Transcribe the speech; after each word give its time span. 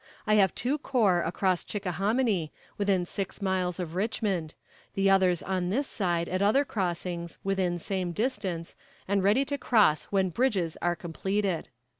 I 0.25 0.33
have 0.33 0.55
two 0.55 0.79
corps 0.79 1.21
across 1.21 1.63
Chickahominy, 1.63 2.51
within 2.75 3.05
six 3.05 3.39
miles 3.39 3.79
of 3.79 3.93
Richmond; 3.93 4.55
the 4.95 5.11
others 5.11 5.43
on 5.43 5.69
this 5.69 5.87
side 5.87 6.27
at 6.27 6.41
other 6.41 6.65
crossings, 6.65 7.37
within 7.43 7.77
same 7.77 8.11
distance, 8.11 8.75
and 9.07 9.21
ready 9.21 9.45
to 9.45 9.59
cross 9.59 10.05
when 10.05 10.29
bridges 10.29 10.75
are 10.81 10.95
completed." 10.95 11.69